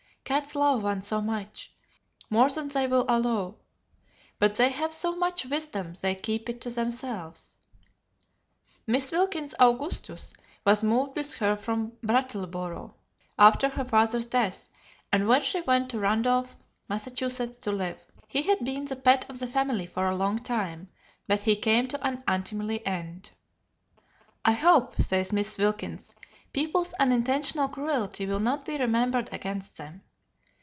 Cats 0.23 0.55
love 0.55 0.81
one 0.83 1.01
so 1.01 1.19
much: 1.19 1.73
more 2.29 2.49
than 2.49 2.69
they 2.69 2.87
will 2.87 3.03
allow; 3.09 3.55
but 4.39 4.55
they 4.55 4.69
have 4.69 4.93
so 4.93 5.17
much 5.17 5.43
wisdom 5.45 5.91
they 6.01 6.15
keep 6.15 6.47
it 6.47 6.61
to 6.61 6.69
themselves." 6.69 7.57
Miss 8.87 9.11
Wilkins's 9.11 9.53
"Augustus" 9.59 10.33
was 10.65 10.85
moved 10.85 11.17
with 11.17 11.33
her 11.33 11.57
from 11.57 11.91
Brattleboro, 12.01 12.93
Vt., 12.97 12.97
after 13.37 13.67
her 13.67 13.83
father's 13.83 14.25
death 14.25 14.69
and 15.11 15.27
when 15.27 15.41
she 15.41 15.59
went 15.59 15.89
to 15.89 15.99
Randolph, 15.99 16.55
Mass., 16.87 17.11
to 17.11 17.71
live. 17.73 17.99
He 18.29 18.43
had 18.43 18.63
been 18.63 18.85
the 18.85 18.95
pet 18.95 19.29
of 19.29 19.39
the 19.39 19.47
family 19.47 19.85
for 19.85 20.07
a 20.07 20.15
long 20.15 20.39
time, 20.39 20.87
but 21.27 21.41
he 21.41 21.57
came 21.57 21.89
to 21.89 22.07
an 22.07 22.23
untimely 22.25 22.85
end. 22.87 23.31
"I 24.45 24.53
hope," 24.53 25.01
says 25.01 25.33
Miss 25.33 25.57
Wilkins, 25.57 26.15
"people's 26.53 26.93
unintentional 26.93 27.67
cruelty 27.67 28.25
will 28.25 28.39
not 28.39 28.63
be 28.63 28.77
remembered 28.77 29.27
against 29.33 29.75
them." 29.75 30.03